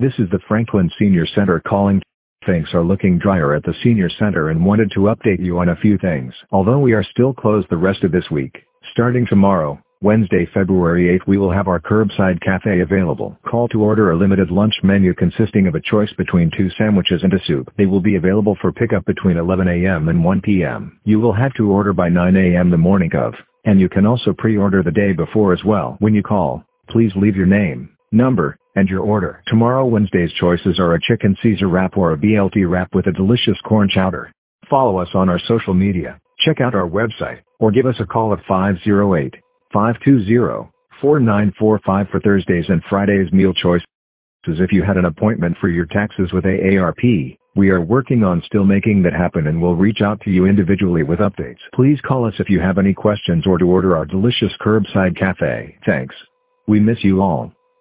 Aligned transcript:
This 0.00 0.14
is 0.18 0.30
the 0.30 0.40
Franklin 0.48 0.90
Senior 0.98 1.26
Center 1.26 1.60
calling. 1.60 2.00
Things 2.46 2.68
are 2.72 2.82
looking 2.82 3.18
drier 3.18 3.54
at 3.54 3.64
the 3.64 3.74
Senior 3.82 4.08
Center 4.08 4.48
and 4.48 4.64
wanted 4.64 4.90
to 4.92 5.12
update 5.14 5.44
you 5.44 5.58
on 5.58 5.68
a 5.68 5.76
few 5.76 5.98
things. 5.98 6.32
Although 6.52 6.78
we 6.78 6.94
are 6.94 7.04
still 7.04 7.34
closed 7.34 7.68
the 7.68 7.76
rest 7.76 8.02
of 8.02 8.10
this 8.10 8.24
week, 8.30 8.62
starting 8.92 9.26
tomorrow, 9.26 9.78
Wednesday, 10.00 10.48
February 10.54 11.18
8th 11.18 11.26
we 11.26 11.36
will 11.36 11.52
have 11.52 11.68
our 11.68 11.78
curbside 11.78 12.40
cafe 12.40 12.80
available. 12.80 13.38
Call 13.46 13.68
to 13.68 13.82
order 13.82 14.10
a 14.10 14.16
limited 14.16 14.50
lunch 14.50 14.72
menu 14.82 15.12
consisting 15.12 15.66
of 15.66 15.74
a 15.74 15.82
choice 15.82 16.12
between 16.16 16.50
two 16.56 16.70
sandwiches 16.78 17.22
and 17.22 17.34
a 17.34 17.44
soup. 17.44 17.70
They 17.76 17.84
will 17.84 18.00
be 18.00 18.16
available 18.16 18.56
for 18.58 18.72
pickup 18.72 19.04
between 19.04 19.36
11 19.36 19.68
a.m. 19.68 20.08
and 20.08 20.24
1 20.24 20.40
p.m. 20.40 20.98
You 21.04 21.20
will 21.20 21.34
have 21.34 21.52
to 21.56 21.70
order 21.70 21.92
by 21.92 22.08
9 22.08 22.36
a.m. 22.36 22.70
the 22.70 22.78
morning 22.78 23.14
of, 23.14 23.34
and 23.66 23.78
you 23.78 23.90
can 23.90 24.06
also 24.06 24.32
pre-order 24.32 24.82
the 24.82 24.90
day 24.90 25.12
before 25.12 25.52
as 25.52 25.62
well. 25.62 25.96
When 25.98 26.14
you 26.14 26.22
call, 26.22 26.64
please 26.88 27.12
leave 27.16 27.36
your 27.36 27.44
name, 27.44 27.90
number, 28.12 28.56
and 28.76 28.88
your 28.88 29.00
order. 29.02 29.42
Tomorrow 29.46 29.86
Wednesday's 29.86 30.32
choices 30.32 30.78
are 30.78 30.94
a 30.94 31.00
chicken 31.00 31.36
Caesar 31.42 31.68
wrap 31.68 31.96
or 31.96 32.12
a 32.12 32.16
BLT 32.16 32.68
wrap 32.68 32.94
with 32.94 33.06
a 33.06 33.12
delicious 33.12 33.58
corn 33.64 33.88
chowder. 33.88 34.32
Follow 34.68 34.98
us 34.98 35.08
on 35.14 35.28
our 35.28 35.40
social 35.40 35.74
media, 35.74 36.20
check 36.38 36.60
out 36.60 36.74
our 36.74 36.88
website, 36.88 37.40
or 37.58 37.70
give 37.70 37.86
us 37.86 37.96
a 38.00 38.06
call 38.06 38.32
at 38.32 38.44
508 38.46 39.34
520 39.72 40.70
4945 41.00 42.08
for 42.08 42.20
Thursdays 42.20 42.66
and 42.68 42.82
Fridays 42.88 43.32
meal 43.32 43.54
choices. 43.54 43.86
If 44.46 44.72
you 44.72 44.82
had 44.82 44.96
an 44.96 45.04
appointment 45.04 45.56
for 45.60 45.68
your 45.68 45.86
taxes 45.86 46.32
with 46.32 46.44
AARP, 46.44 47.38
we 47.56 47.70
are 47.70 47.80
working 47.80 48.22
on 48.22 48.42
still 48.46 48.64
making 48.64 49.02
that 49.02 49.12
happen 49.12 49.48
and 49.48 49.60
will 49.60 49.76
reach 49.76 50.00
out 50.00 50.20
to 50.22 50.30
you 50.30 50.46
individually 50.46 51.02
with 51.02 51.18
updates. 51.18 51.58
Please 51.74 52.00
call 52.00 52.24
us 52.26 52.34
if 52.38 52.48
you 52.48 52.60
have 52.60 52.78
any 52.78 52.94
questions 52.94 53.46
or 53.46 53.58
to 53.58 53.64
order 53.64 53.96
our 53.96 54.04
delicious 54.04 54.52
curbside 54.60 55.18
cafe. 55.18 55.76
Thanks. 55.84 56.14
We 56.66 56.80
miss 56.80 57.02
you 57.02 57.20
all. 57.20 57.52